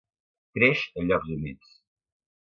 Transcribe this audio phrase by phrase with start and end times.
[0.57, 1.75] Creix en llocs humits.